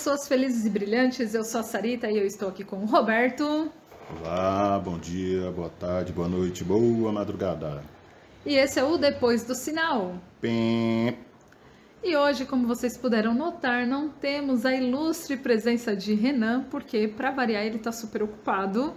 [0.00, 1.34] pessoas felizes e brilhantes.
[1.34, 3.70] Eu sou a Sarita e eu estou aqui com o Roberto.
[4.18, 7.84] Olá, bom dia, boa tarde, boa noite, boa madrugada.
[8.46, 10.14] E esse é o Depois do Sinal.
[10.40, 11.14] Pim.
[12.02, 17.30] E hoje, como vocês puderam notar, não temos a ilustre presença de Renan, porque, para
[17.30, 18.94] variar, ele está super ocupado.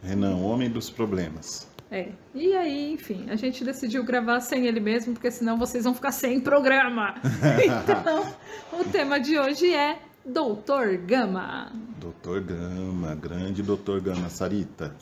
[0.00, 1.66] Renan, homem dos problemas.
[1.90, 2.10] É.
[2.32, 6.12] E aí, enfim, a gente decidiu gravar sem ele mesmo, porque senão vocês vão ficar
[6.12, 7.16] sem programa.
[7.64, 8.32] então,
[8.78, 11.72] o tema de hoje é Doutor Gama.
[11.98, 14.94] Doutor Gama, grande Doutor Gama, Sarita.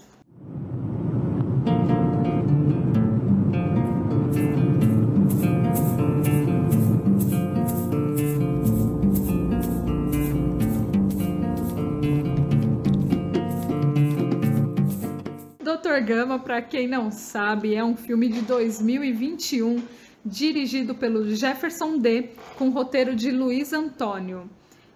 [15.60, 19.82] Doutor Gama, para quem não sabe, é um filme de 2021
[20.24, 24.48] dirigido pelo Jefferson D, com roteiro de Luiz Antônio.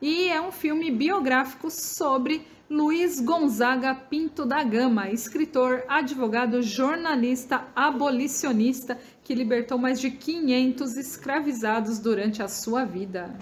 [0.02, 8.96] E é um filme biográfico sobre Luiz Gonzaga Pinto da Gama, escritor, advogado, jornalista, abolicionista
[9.22, 13.36] que libertou mais de 500 escravizados durante a sua vida.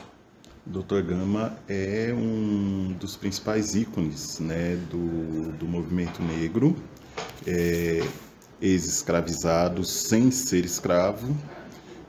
[0.66, 1.02] Dr.
[1.02, 6.74] Gama é um dos principais ícones né, do, do movimento negro,
[7.46, 8.02] é,
[8.60, 11.36] ex-escravizado sem ser escravo,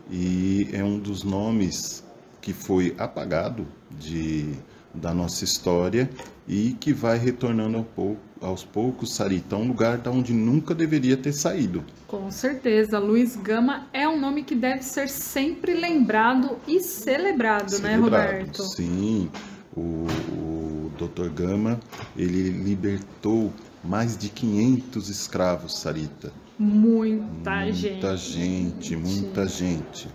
[0.09, 2.03] e é um dos nomes
[2.41, 4.53] que foi apagado de,
[4.93, 6.09] da nossa história
[6.47, 11.17] e que vai retornando ao pouco, aos poucos, Sarita, um lugar da onde nunca deveria
[11.17, 11.83] ter saído.
[12.07, 17.83] Com certeza, Luiz Gama é um nome que deve ser sempre lembrado e celebrado, celebrado
[17.83, 18.63] né, Roberto?
[18.63, 19.29] Sim,
[19.75, 21.29] o, o Dr.
[21.29, 21.79] Gama,
[22.17, 26.31] ele libertou mais de 500 escravos, Sarita.
[26.57, 27.91] Muita, muita gente.
[27.91, 30.09] Muita gente, muita gente.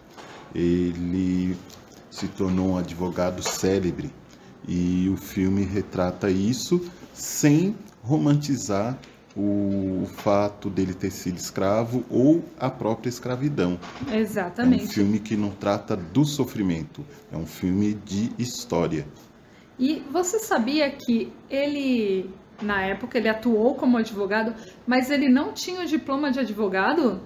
[0.54, 1.56] Ele
[2.14, 4.08] se tornou um advogado célebre
[4.69, 6.80] e o filme retrata isso
[7.12, 8.97] sem romantizar
[9.36, 13.80] o, fato dele ter sido escravo ou a própria escravidão.
[14.12, 14.82] Exatamente.
[14.82, 19.04] É um filme que não trata do sofrimento, é um filme de história.
[19.76, 22.31] E você sabia que ele
[22.62, 24.54] na época ele atuou como advogado,
[24.86, 27.20] mas ele não tinha o diploma de advogado?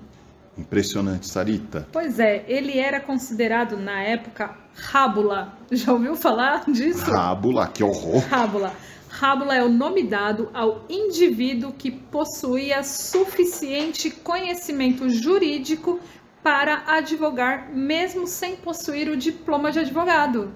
[0.59, 1.87] Impressionante, Sarita.
[1.93, 5.57] Pois é, ele era considerado na época rábula.
[5.71, 7.11] Já ouviu falar disso?
[7.11, 8.23] Rábula, que horror.
[8.29, 8.73] Rábula.
[9.09, 15.99] Rábula é o nome dado ao indivíduo que possuía suficiente conhecimento jurídico
[16.43, 20.53] para advogar, mesmo sem possuir o diploma de advogado.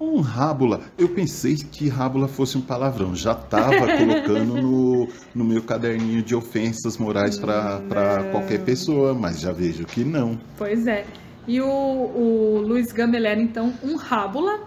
[0.00, 0.80] Um rábula.
[0.96, 3.14] Eu pensei que rábula fosse um palavrão.
[3.14, 9.52] Já estava colocando no, no meu caderninho de ofensas morais para qualquer pessoa, mas já
[9.52, 10.40] vejo que não.
[10.56, 11.04] Pois é.
[11.46, 14.60] E o, o Luiz Gamel era então um rábula,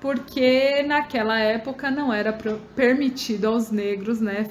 [0.00, 2.36] porque naquela época não era
[2.74, 4.48] permitido aos negros né,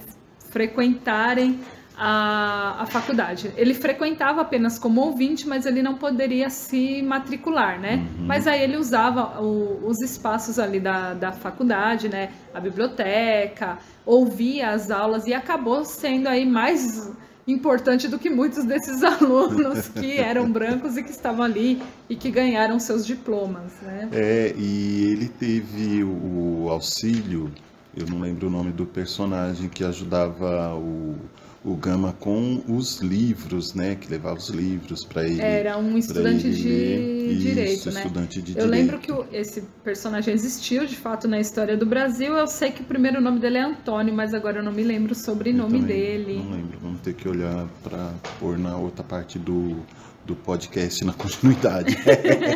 [0.49, 1.59] frequentarem
[1.99, 3.51] a, a faculdade.
[3.57, 7.95] Ele frequentava apenas como ouvinte, mas ele não poderia se matricular, né?
[8.17, 8.25] Uhum.
[8.25, 12.29] Mas aí ele usava o, os espaços ali da, da faculdade, né?
[12.53, 17.11] A biblioteca, ouvia as aulas e acabou sendo aí mais
[17.45, 22.31] importante do que muitos desses alunos que eram brancos e que estavam ali e que
[22.31, 24.07] ganharam seus diplomas, né?
[24.13, 27.51] É, e ele teve o auxílio,
[27.93, 31.17] eu não lembro o nome do personagem que ajudava o
[31.63, 33.95] o Gama com os livros, né?
[33.95, 35.41] Que levava os livros para ele.
[35.41, 38.01] Era um estudante de Isso, direito, né?
[38.01, 38.69] Estudante de eu direito.
[38.69, 42.33] lembro que esse personagem existiu de fato na história do Brasil.
[42.33, 45.11] Eu sei que o primeiro nome dele é Antônio, mas agora eu não me lembro
[45.11, 46.37] o sobrenome dele.
[46.37, 46.79] Não lembro.
[46.81, 49.77] Vamos ter que olhar para pôr na outra parte do
[50.25, 51.97] do podcast na continuidade.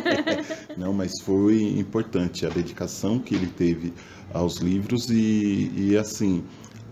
[0.77, 3.91] não, mas foi importante a dedicação que ele teve
[4.31, 6.43] aos livros e, e assim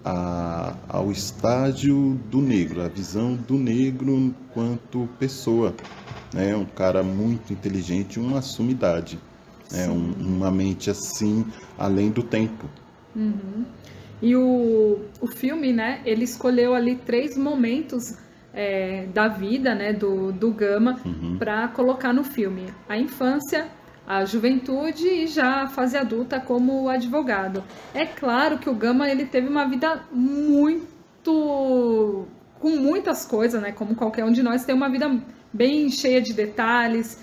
[0.04, 5.74] a, ao estágio do negro, a visão do negro enquanto pessoa.
[6.34, 6.56] Né?
[6.56, 9.20] Um cara muito inteligente, uma sumidade,
[9.72, 9.88] né?
[9.88, 11.46] Um, uma mente assim,
[11.78, 12.70] além do tempo.
[13.16, 13.66] Uhum.
[14.22, 18.18] E o, o filme, né, ele escolheu ali três momentos
[18.54, 21.38] é, da vida né, do, do Gama uhum.
[21.38, 22.68] para colocar no filme.
[22.88, 23.68] A infância,
[24.08, 27.64] a juventude e já a fase adulta como advogado.
[27.94, 32.26] É claro que o Gama ele teve uma vida muito
[32.60, 33.72] com muitas coisas, né?
[33.72, 35.20] Como qualquer um de nós tem uma vida
[35.52, 37.18] bem cheia de detalhes.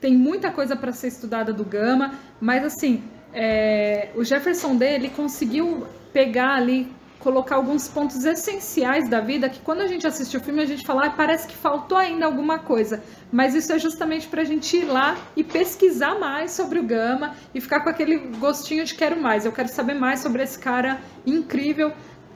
[0.00, 3.02] Tem muita coisa para ser estudada do Gama, mas assim,
[3.32, 6.92] é, o Jefferson dele conseguiu pegar ali
[7.24, 10.84] colocar alguns pontos essenciais da vida que quando a gente assiste o filme a gente
[10.84, 13.02] fala, ah, parece que faltou ainda alguma coisa.
[13.32, 17.34] Mas isso é justamente para a gente ir lá e pesquisar mais sobre o Gama
[17.54, 19.46] e ficar com aquele gostinho de quero mais.
[19.46, 21.92] Eu quero saber mais sobre esse cara incrível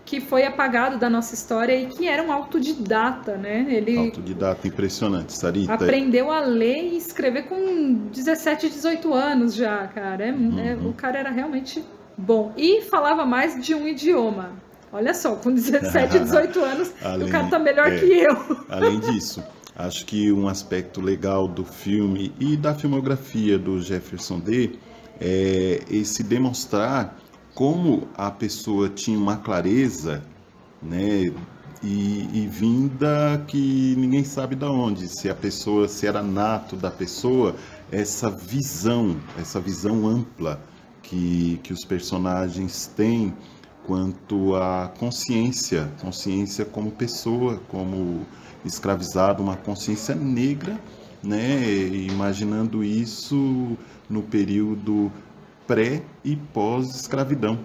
[0.06, 3.66] que foi apagado da nossa história e que era um autodidata, né?
[3.68, 5.74] Ele autodidata, impressionante, Sarita.
[5.74, 10.24] Aprendeu a ler e escrever com 17, 18 anos já, cara.
[10.24, 10.58] É, é uhum.
[10.58, 11.84] é, o cara era realmente
[12.16, 12.54] bom.
[12.56, 14.66] E falava mais de um idioma.
[14.92, 18.56] Olha só, com 17, 18 anos, além, o cara tá melhor é, que eu.
[18.68, 19.42] Além disso,
[19.76, 24.78] acho que um aspecto legal do filme e da filmografia do Jefferson D
[25.20, 27.16] é esse demonstrar
[27.54, 30.22] como a pessoa tinha uma clareza,
[30.80, 31.32] né,
[31.82, 36.90] e, e, vinda que ninguém sabe da onde, se a pessoa, se era nato da
[36.90, 37.54] pessoa,
[37.90, 40.60] essa visão, essa visão ampla
[41.02, 43.34] que, que os personagens têm
[43.88, 48.20] quanto à consciência, consciência como pessoa, como
[48.62, 50.78] escravizado, uma consciência negra,
[51.22, 51.66] né?
[51.88, 55.10] Imaginando isso no período
[55.66, 57.58] pré e pós-escravidão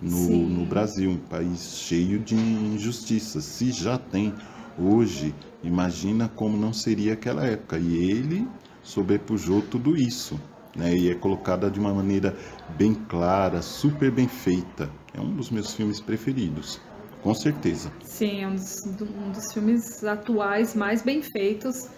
[0.00, 3.42] no, no, Brasil, um país cheio de injustiças.
[3.44, 4.32] Se já tem
[4.78, 7.78] hoje, imagina como não seria aquela época.
[7.78, 8.46] E ele
[8.80, 10.38] sobrepujou tudo isso
[10.76, 10.94] né?
[10.94, 12.36] E é colocada de uma maneira
[12.76, 14.90] bem clara, super bem feita.
[15.14, 16.80] É um dos meus filmes preferidos,
[17.22, 17.90] com certeza.
[18.02, 21.88] Sim, é um dos, um dos filmes atuais mais bem feitos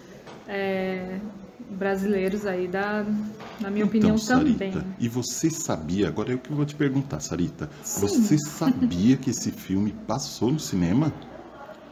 [0.47, 1.19] é,
[1.71, 3.03] brasileiros aí, da,
[3.59, 4.95] na minha então, opinião Sarita, também.
[4.99, 7.69] E você sabia, agora é o que eu vou te perguntar, Sarita.
[7.83, 8.07] Sim.
[8.07, 11.11] Você sabia que esse filme passou no cinema?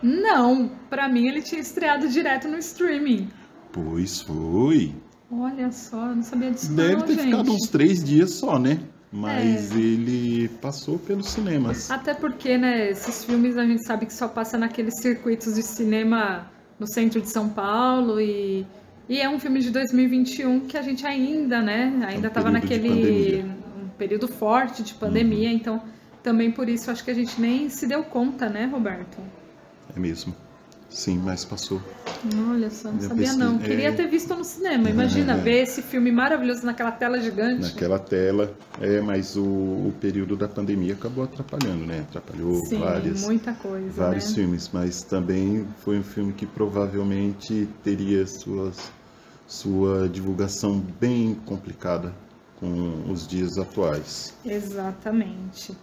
[0.02, 3.30] Não, para mim ele tinha estreado direto no streaming.
[3.72, 4.94] Pois foi.
[5.32, 7.26] Olha só, não sabia disso Deve não, ter gente.
[7.26, 8.80] ficado uns três dias só, né?
[9.16, 9.80] Mas é.
[9.80, 11.90] ele passou pelos cinemas.
[11.90, 16.52] Até porque, né, esses filmes a gente sabe que só passa naqueles circuitos de cinema
[16.78, 18.68] no centro de São Paulo e,
[19.08, 22.54] e é um filme de 2021 que a gente ainda, né, ainda estava é um
[22.54, 23.42] naquele
[23.82, 25.56] um período forte de pandemia, uhum.
[25.56, 25.82] então
[26.22, 29.18] também por isso acho que a gente nem se deu conta, né, Roberto?
[29.96, 30.36] É mesmo.
[30.90, 31.82] Sim, mas passou.
[32.50, 33.58] Olha só, não sabia não.
[33.58, 33.92] Queria é...
[33.92, 34.90] ter visto no cinema.
[34.90, 35.38] Imagina é...
[35.38, 37.62] ver esse filme maravilhoso naquela tela gigante.
[37.62, 42.06] Naquela tela, é, mas o, o período da pandemia acabou atrapalhando, né?
[42.10, 44.36] Atrapalhou Sim, várias, muita coisa, vários né?
[44.36, 48.92] filmes, mas também foi um filme que provavelmente teria suas,
[49.48, 52.14] sua divulgação bem complicada
[52.60, 54.34] com os dias atuais.
[54.46, 55.76] Exatamente.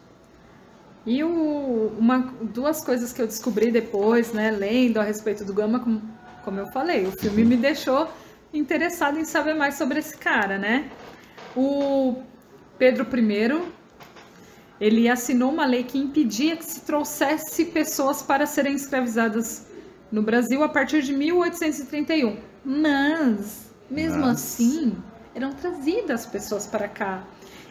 [1.04, 5.81] E o, uma, duas coisas que eu descobri depois, né, lendo a respeito do Gama,
[5.81, 6.02] como,
[6.44, 8.08] como eu falei, o filme me deixou
[8.54, 10.90] interessado em saber mais sobre esse cara, né?
[11.56, 12.22] O
[12.78, 13.62] Pedro I,
[14.81, 19.66] ele assinou uma lei que impedia que se trouxesse pessoas para serem escravizadas
[20.10, 22.37] no Brasil a partir de 1831.
[22.64, 24.32] Mas, mesmo Nossa.
[24.32, 24.96] assim,
[25.34, 27.25] eram trazidas pessoas para cá.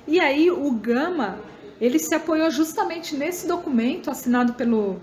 [0.08, 1.38] E aí o Gama
[1.82, 5.02] ele se apoiou justamente nesse documento assinado pelo,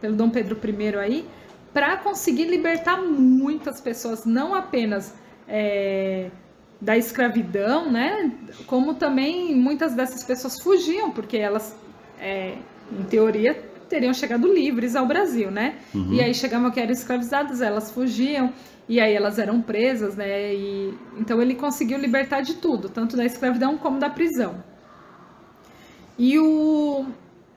[0.00, 1.26] pelo Dom Pedro I aí,
[1.72, 5.14] para conseguir libertar muitas pessoas, não apenas
[5.46, 6.28] é,
[6.80, 8.32] da escravidão, né?
[8.66, 11.76] Como também muitas dessas pessoas fugiam, porque elas,
[12.18, 12.56] é,
[12.90, 13.54] em teoria,
[13.88, 15.76] teriam chegado livres ao Brasil, né?
[15.94, 16.14] Uhum.
[16.14, 18.52] E aí chegavam que eram escravizadas, elas fugiam
[18.88, 20.52] e aí elas eram presas, né?
[20.52, 24.62] E então ele conseguiu libertar de tudo, tanto da escravidão como da prisão.
[26.18, 27.06] E o,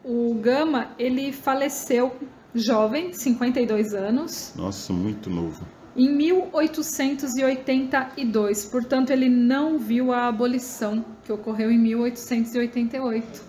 [0.04, 2.14] o Gama, ele faleceu
[2.54, 4.54] jovem, 52 anos.
[4.56, 5.66] Nossa, muito novo.
[5.96, 13.42] Em 1882, portanto, ele não viu a abolição que ocorreu em 1888.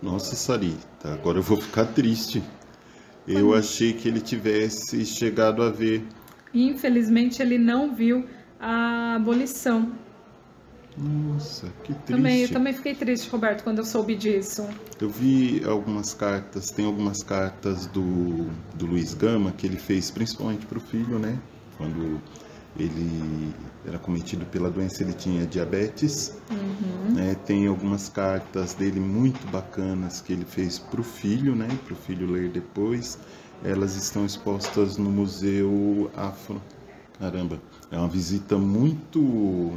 [0.00, 2.40] Nossa, Sarita, agora eu vou ficar triste.
[3.26, 6.06] Eu achei que ele tivesse chegado a ver.
[6.54, 8.24] Infelizmente, ele não viu
[8.60, 9.90] a abolição.
[11.00, 12.06] Nossa, que triste.
[12.06, 14.68] Também, eu também fiquei triste, Roberto, quando eu soube disso.
[15.00, 20.66] Eu vi algumas cartas, tem algumas cartas do, do Luiz Gama que ele fez principalmente
[20.66, 21.38] para o filho, né?
[21.76, 22.20] Quando
[22.76, 23.54] ele
[23.86, 26.36] era cometido pela doença, ele tinha diabetes.
[26.50, 27.14] Uhum.
[27.14, 27.36] Né?
[27.46, 31.68] Tem algumas cartas dele muito bacanas que ele fez para o filho, né?
[31.84, 33.18] Para o filho ler depois.
[33.62, 36.60] Elas estão expostas no Museu Afro.
[37.18, 39.74] Caramba, é uma visita muito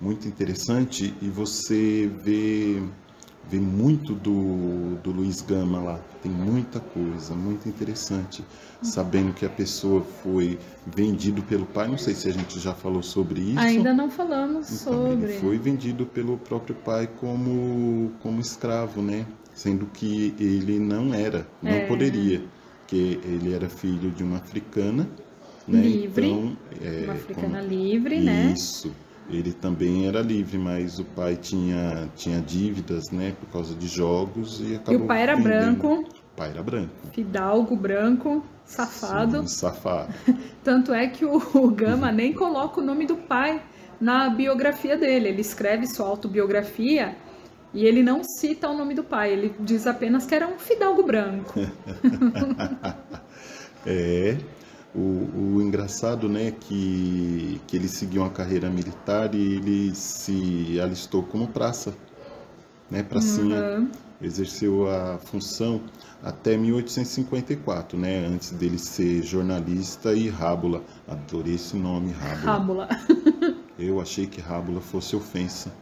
[0.00, 2.82] muito interessante e você vê
[3.48, 6.00] vê muito do, do Luiz Gama lá.
[6.22, 8.44] Tem muita coisa, muito interessante.
[8.80, 13.02] Sabendo que a pessoa foi vendido pelo pai, não sei se a gente já falou
[13.02, 13.58] sobre isso.
[13.58, 15.32] Ainda não falamos Então, sobre.
[15.32, 19.26] Ele foi vendido pelo próprio pai como, como escravo, né?
[19.52, 21.86] Sendo que ele não era, não É.
[21.86, 22.42] poderia,
[22.80, 25.08] porque ele era filho de uma africana,
[25.66, 25.80] né?
[25.82, 28.52] Livre, Então, é, Uma africana como- livre, né?
[28.54, 28.92] Isso.
[29.30, 33.32] Ele também era livre, mas o pai tinha, tinha dívidas, né?
[33.38, 35.36] Por causa de jogos e E acabou o pai era vendendo.
[35.36, 37.08] branco, O pai era branco.
[37.12, 39.42] fidalgo branco, safado.
[39.42, 40.14] Sim, safado.
[40.62, 43.62] Tanto é que o, o Gama nem coloca o nome do pai
[44.00, 45.28] na biografia dele.
[45.28, 47.16] Ele escreve sua autobiografia
[47.72, 49.32] e ele não cita o nome do pai.
[49.32, 51.60] Ele diz apenas que era um fidalgo branco.
[53.84, 54.36] É,
[54.94, 61.22] o, o engraçado, né, que, que ele seguiu uma carreira militar e ele se alistou
[61.22, 61.94] como praça,
[62.90, 63.90] né, pracinha, Uhum.
[64.20, 65.80] exerceu a função
[66.22, 70.84] até 1854, né, antes dele ser jornalista e rábula.
[71.06, 72.52] Adorei esse nome, rábula.
[72.52, 72.88] Rábula.
[73.78, 75.72] Eu achei que rábula fosse ofensa.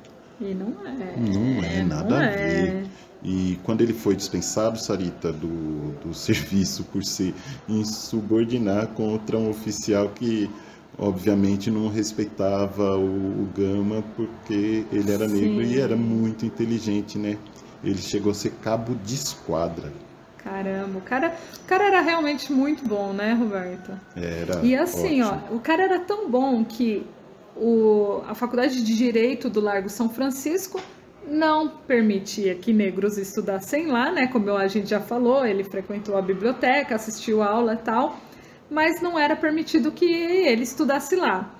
[0.40, 1.16] E não é.
[1.16, 2.84] Não é, nada não a é.
[3.22, 7.34] E quando ele foi dispensado, Sarita, do, do serviço por se
[7.68, 10.50] insubordinar contra um oficial que,
[10.96, 15.28] obviamente, não respeitava o, o Gama porque ele era Sim.
[15.28, 17.38] negro e era muito inteligente, né?
[17.82, 19.92] Ele chegou a ser cabo de esquadra.
[20.36, 24.00] Caramba, o cara, o cara era realmente muito bom, né, Roberto?
[24.14, 25.22] Era E assim, ótimo.
[25.22, 27.14] ó, o cara era tão bom que
[27.56, 30.80] o, a Faculdade de Direito do Largo São Francisco
[31.30, 34.26] não permitia que negros estudassem lá, né?
[34.26, 38.18] Como a gente já falou, ele frequentou a biblioteca, assistiu a aula e tal,
[38.70, 41.54] mas não era permitido que ele estudasse lá.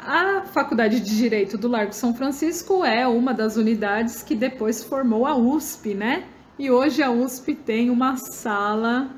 [0.00, 5.26] A Faculdade de Direito do Largo São Francisco é uma das unidades que depois formou
[5.26, 6.24] a USP, né?
[6.58, 9.10] E hoje a USP tem uma sala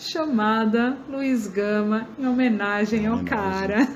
[0.00, 3.86] chamada Luiz Gama em homenagem ao cara.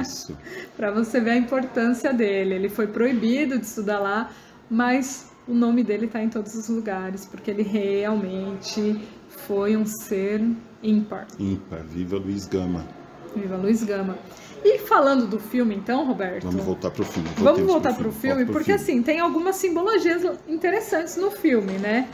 [0.00, 0.36] Isso.
[0.76, 2.54] para você ver a importância dele.
[2.54, 4.30] Ele foi proibido de estudar lá,
[4.70, 10.42] mas o nome dele está em todos os lugares, porque ele realmente foi um ser
[10.82, 11.26] ímpar.
[11.38, 11.82] Ímpar.
[11.84, 12.86] Viva Luiz Gama.
[13.34, 14.18] Viva Luiz Gama.
[14.64, 16.44] E falando do filme, então, Roberto.
[16.44, 17.28] Vamos voltar pro filme.
[17.38, 18.82] Vamos voltar pro pro filme, Volta pro porque filme.
[18.82, 22.08] assim, tem algumas simbologias interessantes no filme, né?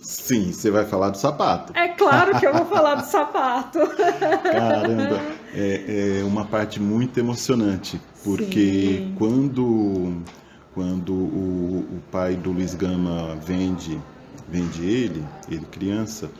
[0.00, 1.72] Sim, você vai falar do sapato.
[1.76, 3.78] É claro que eu vou falar do sapato.
[4.42, 5.20] Caramba,
[5.54, 9.14] é, é uma parte muito emocionante, porque Sim.
[9.18, 10.22] quando,
[10.78, 14.00] quando o, o pai do Luiz Gama vende,
[14.48, 16.30] vende ele, ele criança,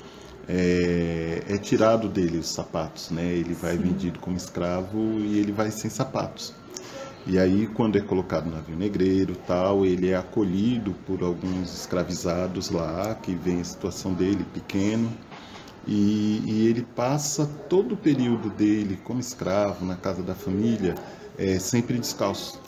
[0.49, 3.33] é, é tirado dele os sapatos, né?
[3.33, 3.83] Ele vai Sim.
[3.83, 6.54] vendido como escravo e ele vai sem sapatos.
[7.26, 12.71] E aí, quando é colocado no navio negreiro tal, ele é acolhido por alguns escravizados
[12.71, 15.11] lá, que vem a situação dele pequeno,
[15.85, 20.95] e, e ele passa todo o período dele como escravo na casa da família,
[21.37, 22.68] é, sempre descalço.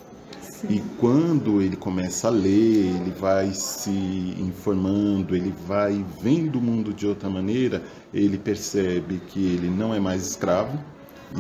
[0.69, 0.83] E Sim.
[0.99, 3.91] quando ele começa a ler, ele vai se
[4.39, 10.01] informando, ele vai vendo o mundo de outra maneira, ele percebe que ele não é
[10.01, 10.79] mais escravo.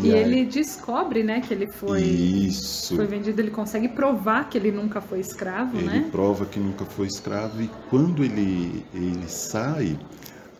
[0.02, 2.94] E aí- ele descobre, né, que ele foi, Isso.
[2.94, 6.08] foi vendido, ele consegue provar que ele nunca foi escravo, Ele né?
[6.12, 9.98] prova que nunca foi escravo e quando ele, ele sai,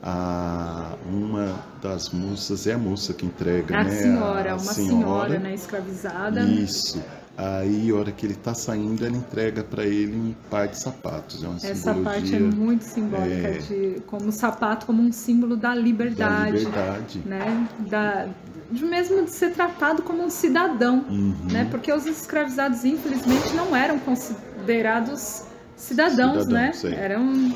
[0.03, 3.91] a, uma das moças é a moça que entrega, A né?
[3.91, 6.41] senhora, A uma senhora, né, escravizada.
[6.43, 7.03] Isso.
[7.43, 11.43] Aí, a hora que ele está saindo, ela entrega para ele um par de sapatos.
[11.43, 15.11] É uma Essa simbologia parte é muito simbólica é, de como o sapato como um
[15.11, 17.23] símbolo da da liberdade, liberdade.
[17.25, 17.67] né?
[17.89, 18.29] Da
[18.71, 21.35] de mesmo de ser tratado como um cidadão, Uhum.
[21.51, 21.67] né?
[21.71, 25.45] Porque os escravizados infelizmente não eram considerados
[25.77, 26.95] cidadãos, Cidadãos, né?
[26.95, 27.05] é.
[27.07, 27.53] Eram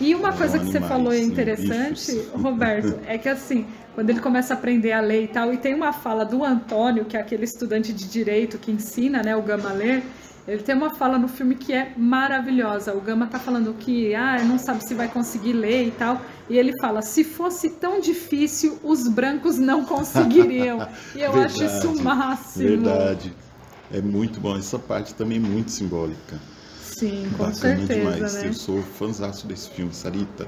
[0.00, 2.30] e uma coisa que você falou sim, interessante, bichos.
[2.32, 3.66] Roberto, é que assim,
[3.98, 7.04] quando ele começa a aprender a ler e tal, e tem uma fala do Antônio,
[7.04, 10.04] que é aquele estudante de direito que ensina, né, o Gama a ler,
[10.46, 12.94] ele tem uma fala no filme que é maravilhosa.
[12.94, 16.22] O Gama tá falando que, ah, não sabe se vai conseguir ler e tal.
[16.48, 20.88] E ele fala: se fosse tão difícil, os brancos não conseguiriam.
[21.16, 22.68] E eu acho isso o Verdade, máximo.
[22.68, 23.34] Verdade.
[23.92, 24.56] É muito bom.
[24.56, 26.38] Essa parte também é muito simbólica.
[26.80, 28.34] Sim, com Bacana certeza, demais.
[28.34, 28.46] né?
[28.46, 30.46] Eu sou fãzaço desse filme, Sarita.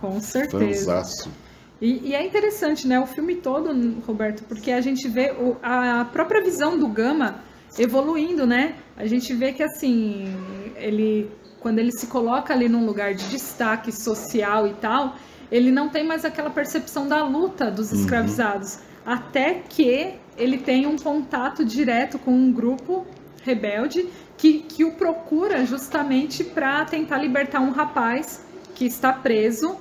[0.00, 0.84] Com certeza.
[0.84, 1.43] Fãzaço.
[1.80, 2.98] E, e é interessante, né?
[3.00, 3.72] O filme todo,
[4.06, 7.40] Roberto, porque a gente vê o- a própria visão do Gama
[7.78, 8.74] evoluindo, né?
[8.96, 10.32] A gente vê que assim,
[10.76, 15.16] ele quando ele se coloca ali num lugar de destaque social e tal,
[15.50, 18.00] ele não tem mais aquela percepção da luta dos Uhum.
[18.00, 23.06] escravizados, até que ele tem um contato direto com um grupo
[23.42, 29.76] rebelde que, que o procura justamente para tentar libertar um rapaz que está preso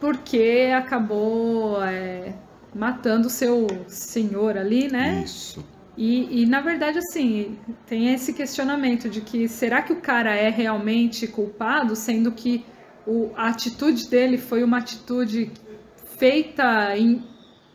[0.00, 2.34] porque acabou é,
[2.74, 5.22] matando seu senhor ali, né?
[5.24, 5.64] Isso.
[5.96, 10.48] E, e, na verdade, assim, tem esse questionamento de que será que o cara é
[10.48, 12.64] realmente culpado, sendo que
[13.06, 15.50] o, a atitude dele foi uma atitude
[16.16, 17.22] feita em,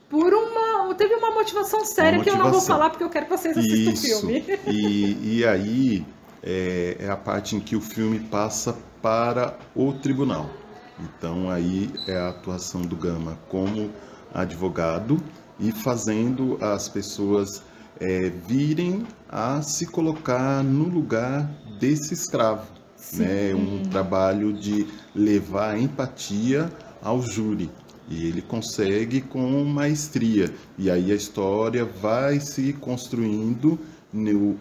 [0.10, 0.94] por uma.
[0.96, 2.24] Teve uma motivação séria uma motivação.
[2.24, 4.18] que eu não vou falar porque eu quero que vocês assistam Isso.
[4.18, 4.44] o filme.
[4.66, 6.06] E, e aí
[6.42, 10.50] é, é a parte em que o filme passa para o tribunal.
[11.00, 13.92] Então aí é a atuação do Gama como
[14.34, 15.18] advogado
[15.60, 17.62] e fazendo as pessoas
[18.00, 21.50] é, virem a se colocar no lugar
[21.80, 22.68] desse escravo.
[23.14, 23.54] Né?
[23.54, 26.72] Um trabalho de levar empatia
[27.02, 27.70] ao júri.
[28.08, 30.54] E ele consegue com maestria.
[30.78, 33.80] E aí a história vai se construindo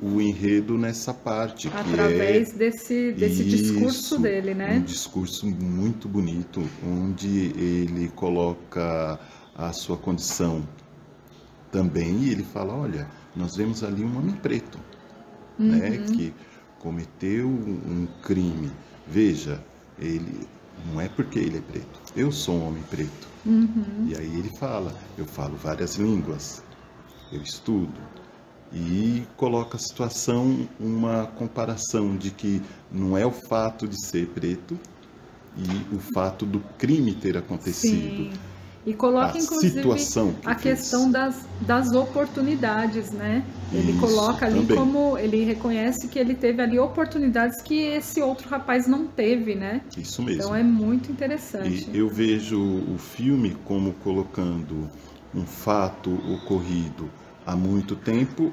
[0.03, 1.69] o enredo nessa parte.
[1.69, 4.79] Através é desse, desse isso, discurso dele, né?
[4.79, 9.19] Um discurso muito bonito, onde ele coloca
[9.55, 10.67] a sua condição
[11.71, 14.79] também e ele fala, olha, nós vemos ali um homem preto,
[15.59, 15.91] né, uhum.
[15.91, 16.35] né, que
[16.81, 18.71] cometeu um crime.
[19.07, 19.63] Veja,
[19.99, 20.49] ele
[20.87, 22.01] não é porque ele é preto.
[22.17, 23.29] Eu sou um homem preto.
[23.47, 24.07] Uhum.
[24.09, 26.63] E aí ele fala, eu falo várias línguas,
[27.33, 28.01] eu estudo
[28.73, 34.79] e coloca a situação uma comparação de que não é o fato de ser preto
[35.57, 38.25] e o fato do crime ter acontecido.
[38.25, 38.33] Sim
[38.87, 40.79] e coloca, a inclusive, situação que a fez.
[40.81, 43.43] questão das, das oportunidades, né?
[43.73, 44.77] Ele Isso, coloca ali também.
[44.77, 49.81] como ele reconhece que ele teve ali oportunidades que esse outro rapaz não teve, né?
[49.97, 50.43] Isso mesmo.
[50.43, 51.89] Então é muito interessante.
[51.93, 54.89] E eu vejo o filme como colocando
[55.35, 57.09] um fato ocorrido
[57.47, 58.53] há muito tempo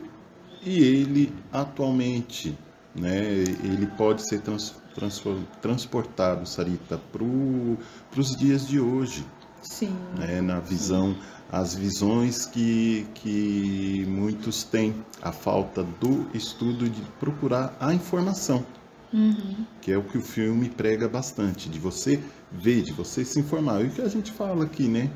[0.64, 2.58] e ele atualmente,
[2.96, 3.20] né?
[3.64, 5.22] Ele pode ser trans, trans,
[5.62, 9.26] transportado, Sarita, para os dias de hoje.
[9.62, 9.96] Sim.
[10.18, 11.16] Né, na visão,
[11.52, 18.66] as visões que, que muitos têm, a falta do estudo de procurar a informação.
[19.14, 19.66] Uhum.
[19.82, 23.84] Que é o que o filme prega bastante, de você ver, de você se informar.
[23.84, 25.12] E o que a gente fala aqui, né?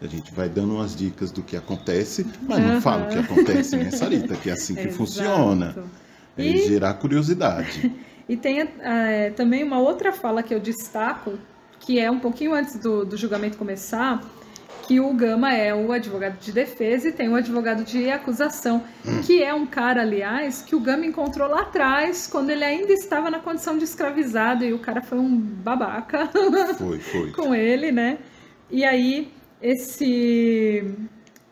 [0.00, 2.74] A gente vai dando umas dicas do que acontece, mas uhum.
[2.74, 4.34] não fala o que acontece, né, Sarita?
[4.40, 5.74] Que é assim que funciona.
[6.38, 6.66] É e...
[6.66, 7.92] gerar curiosidade.
[8.28, 11.36] E tem é, também uma outra fala que eu destaco,
[11.80, 14.22] que é um pouquinho antes do, do julgamento começar,
[14.86, 19.20] que o Gama é o advogado de defesa e tem o advogado de acusação, hum.
[19.22, 23.32] que é um cara, aliás, que o Gama encontrou lá atrás, quando ele ainda estava
[23.32, 26.30] na condição de escravizado, e o cara foi um babaca
[26.78, 27.30] foi, foi.
[27.34, 28.18] com ele, né?
[28.70, 30.94] E aí, esse.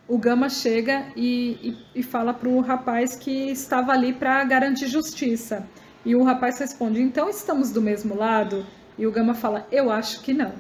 [0.07, 4.87] O Gama chega e, e, e fala para o rapaz que estava ali para garantir
[4.87, 5.67] justiça.
[6.05, 8.65] E o rapaz responde: Então estamos do mesmo lado?
[8.99, 10.53] E o Gama fala: Eu acho que não.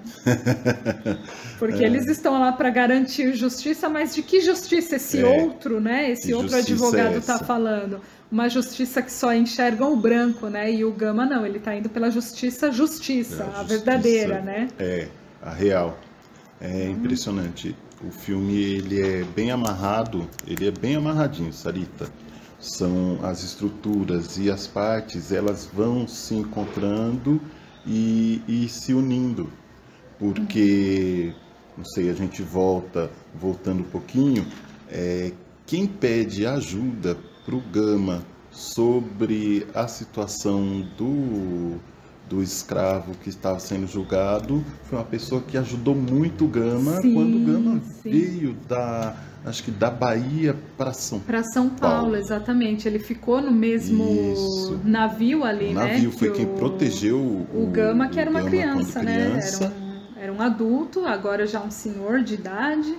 [1.58, 1.86] Porque é.
[1.86, 5.26] eles estão lá para garantir justiça, mas de que justiça esse é.
[5.26, 6.10] outro, né?
[6.10, 8.00] Esse que outro advogado está é falando?
[8.30, 10.70] Uma justiça que só enxergam o branco, né?
[10.70, 14.68] E o Gama não, ele está indo pela justiça, justiça, é, a, a verdadeira, né?
[14.78, 15.08] É,
[15.42, 15.98] a real.
[16.60, 17.74] É impressionante.
[18.02, 22.10] O filme ele é bem amarrado, ele é bem amarradinho, Sarita.
[22.58, 27.40] São as estruturas e as partes, elas vão se encontrando
[27.86, 29.48] e, e se unindo,
[30.18, 31.32] porque,
[31.76, 34.44] não sei, a gente volta, voltando um pouquinho,
[34.90, 35.32] é,
[35.64, 41.78] quem pede ajuda para o Gama sobre a situação do,
[42.28, 47.14] do escravo que estava sendo julgado foi uma pessoa que ajudou muito o Gama sim,
[47.14, 48.10] quando o Gama sim.
[48.10, 52.86] veio da acho que da Bahia para São para São Paulo, Paulo, exatamente.
[52.86, 54.80] Ele ficou no mesmo Isso.
[54.84, 55.92] navio ali, o né?
[55.92, 59.38] Navio foi que quem o, protegeu o, o Gama, que era uma criança, né?
[59.40, 62.94] Era um, era um adulto, agora já um senhor de idade.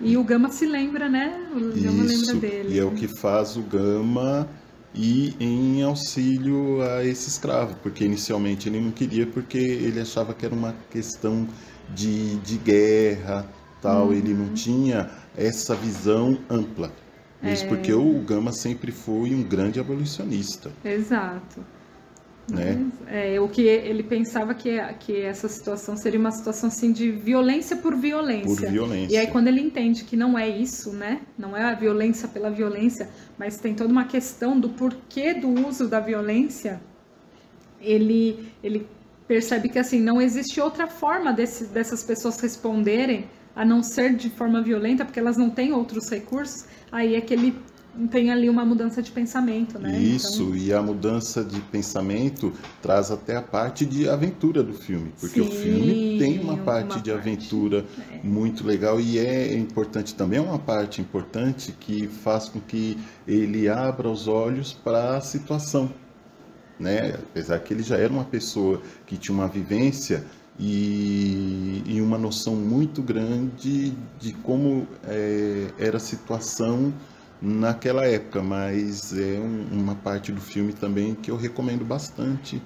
[0.00, 1.46] E o Gama se lembra, né?
[1.52, 2.74] O Gama Isso, lembra dele.
[2.74, 4.48] E é o que faz o Gama
[4.94, 10.44] ir em auxílio a esse escravo, porque inicialmente ele não queria, porque ele achava que
[10.44, 11.46] era uma questão
[11.94, 13.46] de, de guerra,
[13.80, 14.06] tal.
[14.06, 14.12] Uhum.
[14.12, 16.92] Ele não tinha essa visão ampla.
[17.42, 17.68] Mesmo é...
[17.68, 20.70] porque o Gama sempre foi um grande abolicionista.
[20.84, 21.64] Exato.
[22.50, 22.90] Né?
[23.06, 27.76] É, o que ele pensava que, que essa situação seria uma situação assim de violência
[27.76, 28.66] por violência.
[28.66, 29.14] Por violência.
[29.14, 31.20] E aí quando ele entende que não é isso, né?
[31.38, 33.08] Não é a violência pela violência,
[33.38, 36.80] mas tem toda uma questão do porquê do uso da violência,
[37.80, 38.86] ele, ele
[39.26, 44.30] percebe que assim não existe outra forma desse, dessas pessoas responderem a não ser de
[44.30, 47.54] forma violenta, porque elas não têm outros recursos, aí é que ele
[48.10, 49.98] tem ali uma mudança de pensamento, né?
[49.98, 55.12] Isso, Então, e a mudança de pensamento traz até a parte de aventura do filme,
[55.18, 58.20] porque o Sim, filme tem uma parte, de aventura é.
[58.22, 63.68] muito legal e é importante também, é uma parte importante que faz com que ele
[63.68, 65.92] abra os olhos para a situação,
[66.78, 67.14] né?
[67.14, 70.24] Apesar que ele já era uma pessoa que tinha uma vivência
[70.58, 76.92] e, e uma noção muito grande de como é, era a situação
[77.40, 82.62] naquela época, mas é um- uma parte do filme também que eu recomendo bastante,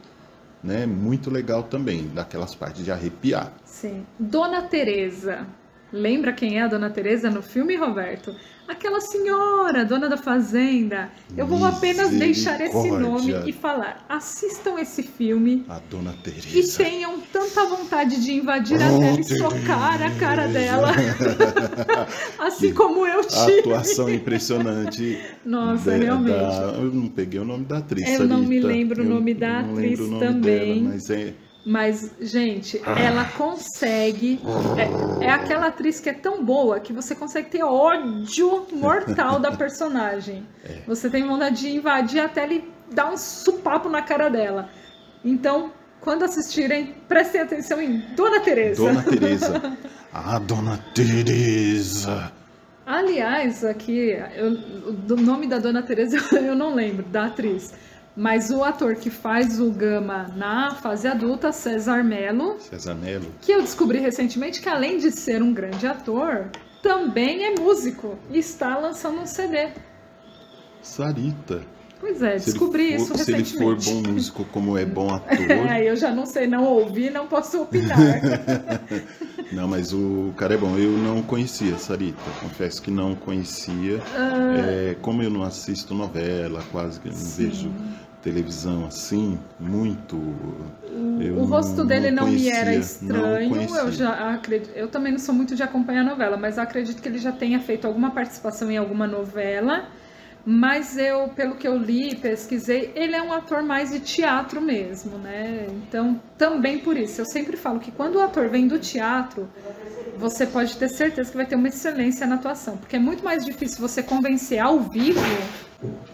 [0.62, 0.87] né?
[0.87, 3.52] Muito legal também, daquelas partes de arrepiar.
[3.64, 4.04] Sim.
[4.18, 5.46] Dona Teresa.
[5.94, 8.35] Lembra quem é a Dona Teresa no filme, Roberto?
[8.66, 11.09] Aquela senhora, dona da fazenda.
[11.37, 16.83] Eu vou apenas deixar esse nome e falar: assistam esse filme A Dona e Teresa.
[16.83, 20.90] tenham tanta vontade de invadir a Oh, tela e socar a cara dela.
[22.40, 23.61] assim como eu A tive.
[23.61, 25.18] atuação impressionante.
[25.44, 26.35] Nossa, da- realmente.
[26.37, 28.09] da- eu não peguei o nome da atriz.
[28.18, 30.83] Eu não me lembro o nome da atriz também.
[30.83, 34.38] Dela, mas é, Mas, gente, ela consegue.
[35.20, 39.53] É, é aquela atriz que é tão boa que você consegue ter ódio mortal da
[39.53, 40.46] personagem.
[40.66, 40.81] É.
[40.87, 44.70] Você tem vontade de invadir a tela e dar um supapo na cara dela.
[45.22, 48.83] Então, quando assistirem, prestem atenção em Dona Teresa.
[48.83, 49.79] Dona Teresa.
[50.16, 52.33] Ah, Dona Teresa.
[52.87, 54.57] Aliás, aqui, eu,
[54.92, 57.74] do nome da Dona Teresa eu não lembro, da atriz.
[58.16, 63.27] Mas o ator que faz o Gama na fase adulta, César Mello, César Melo.
[63.40, 66.48] que eu descobri recentemente que além de ser um grande ator,
[66.81, 69.70] também é músico e está lançando um CD.
[70.81, 71.62] Sarita.
[72.00, 73.90] Pois é, Se descobri for- isso Se ele for recentemente.
[74.09, 75.40] bom músico como é bom ator.
[75.50, 77.96] É, eu já não sei, não ouvi, não posso opinar.
[79.52, 80.76] Não, mas o cara é bom.
[80.76, 82.18] Eu não conhecia Sarita.
[82.40, 84.00] Confesso que não conhecia.
[84.57, 87.18] É, como eu não assisto novela, quase que não Ah.
[87.18, 87.48] Sim.
[87.48, 87.70] vejo
[88.20, 90.16] televisão assim, muito.
[91.20, 93.64] eu o rosto dele não, me conhecia, era não estranho.
[93.76, 97.09] Eu já acredito, eu também não sou muito de acompanhar novela, mas eu acredito que
[97.09, 99.85] ele já tenha feito alguma participação em alguma novela.
[100.46, 105.16] Mas eu, pelo que eu li, pesquisei, ele é um ator mais de teatro mesmo,
[105.16, 105.66] né?
[105.70, 109.48] Então, também por isso, eu sempre falo que quando o ator vem do teatro,
[110.18, 113.42] você pode ter certeza que vai ter uma excelência na atuação, porque é muito mais
[113.44, 115.20] difícil você convencer ao vivo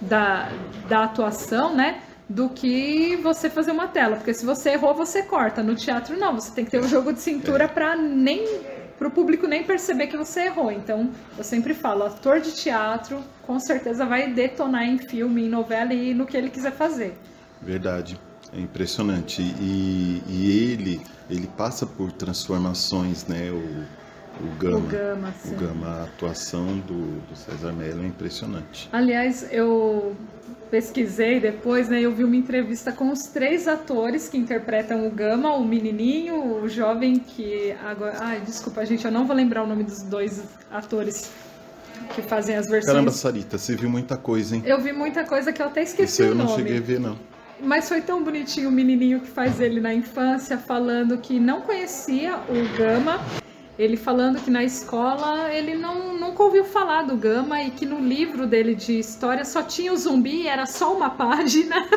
[0.01, 0.49] da,
[0.89, 2.01] da atuação, né?
[2.29, 5.61] Do que você fazer uma tela, porque se você errou, você corta.
[5.61, 8.47] No teatro, não, você tem que ter um jogo de cintura para nem
[9.01, 10.71] para o público nem perceber que você errou.
[10.71, 15.95] Então, eu sempre falo, ator de teatro com certeza vai detonar em filme, em novela
[15.95, 17.17] e no que ele quiser fazer.
[17.63, 18.21] Verdade.
[18.53, 19.41] É impressionante.
[19.41, 23.51] E, e ele, ele passa por transformações, né?
[23.51, 24.77] O, o Gama.
[24.77, 25.55] O Gama, O.
[25.55, 28.87] Gama, a atuação do, do César Mello é impressionante.
[28.93, 30.15] Aliás, eu
[30.71, 32.01] pesquisei depois, né?
[32.01, 36.69] Eu vi uma entrevista com os três atores que interpretam o Gama, o menininho, o
[36.69, 41.31] jovem que agora, ai, desculpa, gente, eu não vou lembrar o nome dos dois atores
[42.15, 42.93] que fazem as versões.
[42.93, 44.63] Caramba, Sarita, você viu muita coisa, hein?
[44.65, 46.57] Eu vi muita coisa que eu até esqueci Isso o eu não nome.
[46.63, 47.19] cheguei a ver, não.
[47.63, 52.37] Mas foi tão bonitinho o menininho que faz ele na infância, falando que não conhecia
[52.37, 53.21] o Gama.
[53.81, 57.99] Ele falando que na escola ele não, nunca ouviu falar do Gama e que no
[57.99, 61.89] livro dele de história só tinha o zumbi, era só uma página.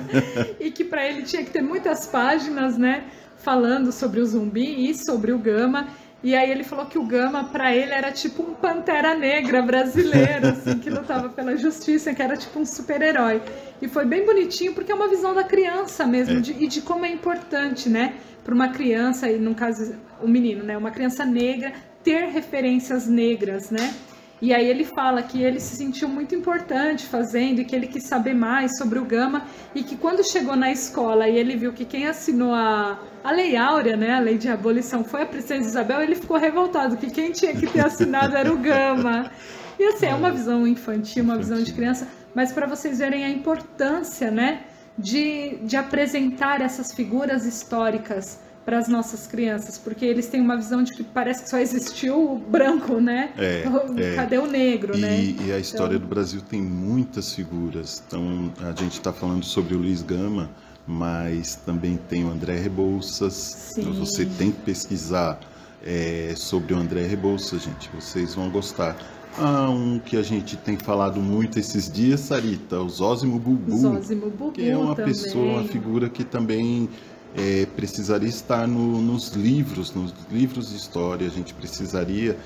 [0.58, 3.04] e que para ele tinha que ter muitas páginas, né?
[3.36, 5.88] Falando sobre o zumbi e sobre o Gama.
[6.22, 10.48] E aí ele falou que o Gama para ele era tipo um pantera negra brasileiro,
[10.48, 13.40] assim, que lutava pela justiça, que era tipo um super-herói.
[13.80, 16.40] E foi bem bonitinho porque é uma visão da criança mesmo É.
[16.40, 20.64] de- e de como é importante, né, para uma criança e no caso o menino,
[20.64, 23.92] né, uma criança negra ter referências negras, né?
[24.40, 28.04] E aí ele fala que ele se sentiu muito importante fazendo e que ele quis
[28.04, 31.86] saber mais sobre o Gama e que quando chegou na escola e ele viu que
[31.86, 36.02] quem assinou a, a Lei Áurea, né, a lei de abolição, foi a Princesa Isabel,
[36.02, 39.30] ele ficou revoltado que quem tinha que ter assinado era o Gama.
[39.78, 43.30] E assim, é uma visão infantil, uma visão de criança, mas para vocês verem a
[43.30, 44.64] importância, né,
[44.98, 50.82] de, de apresentar essas figuras históricas para as nossas crianças, porque eles têm uma visão
[50.82, 53.30] de que parece que só existiu o branco, né?
[53.38, 53.62] É,
[53.96, 54.14] é.
[54.16, 55.20] Cadê o negro, E, né?
[55.46, 58.02] e a história Então- do Brasil tem muitas figuras.
[58.06, 60.50] Então, a gente está falando sobre o Luiz Gama,
[60.86, 63.32] mas também tem o André Rebouças.
[63.34, 63.82] Sim.
[63.82, 65.38] Então, você tem que pesquisar
[65.84, 67.88] é, sobre o André Rebouças, gente.
[67.94, 68.96] Vocês vão gostar.
[69.38, 73.76] Ah, um que a gente tem falado muito esses dias, Sarita, o Zósimo Bubu.
[73.78, 75.12] Zózimo Bubu que é uma também.
[75.12, 76.88] pessoa, uma figura que também
[77.36, 81.26] é, precisaria estar no- nos livros, nos livros de história.
[81.26, 82.36] A gente precisaria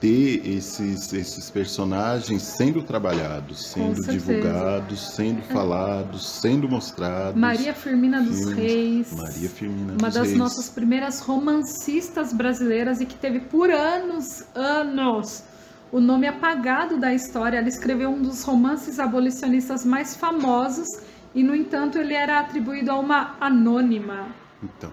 [0.00, 5.42] ter esses, esses personagens sendo trabalhados, sendo divulgados, sendo é.
[5.54, 7.40] falados, sendo mostrados.
[7.40, 8.56] Maria Firmina dos filmes.
[8.56, 9.12] Reis.
[9.12, 10.36] Maria Firmina Uma dos das Reis.
[10.38, 15.44] nossas primeiras romancistas brasileiras e que teve por anos, anos,
[15.92, 17.58] o nome apagado da história.
[17.58, 20.88] Ela escreveu um dos romances abolicionistas mais famosos
[21.34, 24.28] e, no entanto, ele era atribuído a uma anônima.
[24.62, 24.92] Então.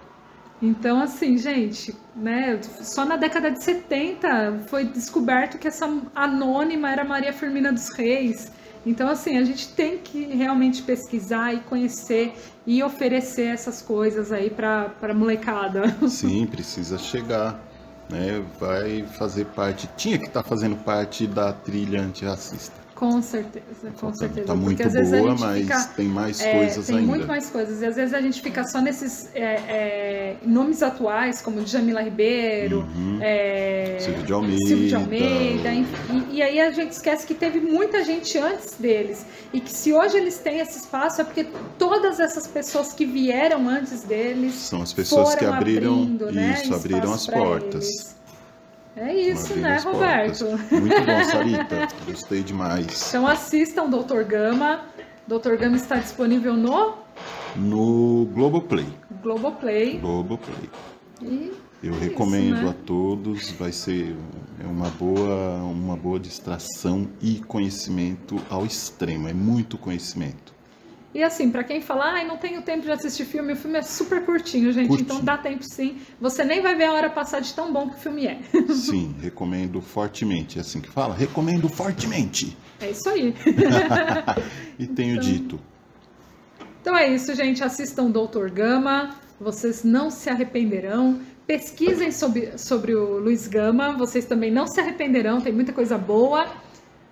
[0.62, 7.02] Então, assim, gente, né, só na década de 70 foi descoberto que essa anônima era
[7.02, 8.52] Maria Firmina dos Reis.
[8.84, 12.34] Então, assim, a gente tem que realmente pesquisar e conhecer
[12.66, 15.94] e oferecer essas coisas aí para a molecada.
[16.08, 17.58] Sim, precisa chegar,
[18.08, 18.42] né?
[18.58, 22.74] Vai fazer parte, tinha que estar tá fazendo parte da trilha antirracista.
[23.00, 24.46] Com certeza, com certeza.
[24.46, 27.08] Tá muito Porque, boa, mas fica, tem mais é, coisas tem ainda.
[27.08, 27.80] Tem muito mais coisas.
[27.80, 32.80] E às vezes a gente fica só nesses é, é, nomes atuais, como Jamila Ribeiro,
[32.94, 33.18] uhum.
[33.22, 34.66] É, Silvio de Almeida.
[34.66, 35.86] Silvio de Almeida e,
[36.30, 39.24] e, aí a gente esquece que teve muita gente antes deles.
[39.50, 41.46] E que se hoje eles têm esse espaço é porque
[41.78, 44.52] todas essas pessoas que vieram antes deles.
[44.52, 47.88] São as pessoas que abriram abrindo, né, isso, abriram as portas.
[47.88, 48.19] Eles.
[48.96, 50.44] É isso, né, Roberto?
[50.46, 51.88] Muito bom, Sarita.
[52.06, 53.08] Gostei demais.
[53.08, 54.82] Então assistam Doutor Gama.
[55.26, 56.98] Doutor Gama está disponível no
[57.56, 58.86] no Globoplay.
[59.22, 59.98] Globoplay.
[59.98, 60.70] Globoplay.
[61.22, 62.70] E eu é recomendo isso, né?
[62.70, 64.16] a todos, vai ser
[64.62, 70.54] é uma boa, uma boa distração e conhecimento ao extremo, é muito conhecimento.
[71.12, 73.82] E assim, para quem fala, ai, não tenho tempo de assistir filme, o filme é
[73.82, 75.06] super curtinho, gente, Curtinho.
[75.10, 75.98] então dá tempo sim.
[76.20, 78.38] Você nem vai ver a hora passar de tão bom que o filme é.
[78.72, 80.58] Sim, recomendo fortemente.
[80.58, 81.12] É assim que fala?
[81.14, 82.56] Recomendo fortemente.
[82.80, 83.34] É isso aí.
[84.78, 85.60] e tenho Então- dito.
[86.80, 87.62] Então é isso, gente.
[87.62, 91.20] Assistam Doutor Gama, vocês não se arrependerão.
[91.46, 96.46] Pesquisem sobre, sobre o Luiz Gama, vocês também não se arrependerão, tem muita coisa boa.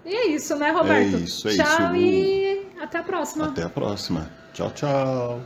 [0.06, 1.16] E é isso, né, Roberto?
[1.16, 3.46] É isso, é Tchau isso, e até a próxima.
[3.46, 4.30] Até a próxima.
[4.52, 5.40] Tchau, tchau.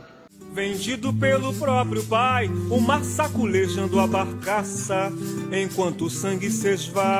[0.53, 5.11] Vendido pelo próprio pai, o mar saculejando a barcaça,
[5.51, 7.13] enquanto o sangue se esvai.